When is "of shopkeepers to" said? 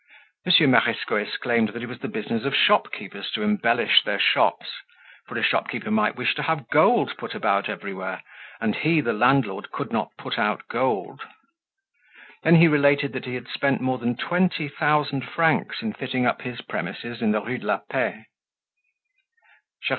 2.43-3.43